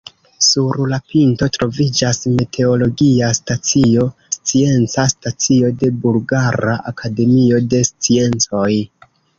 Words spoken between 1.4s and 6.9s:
troviĝas meteologia stacio, scienca stacio de Bulgara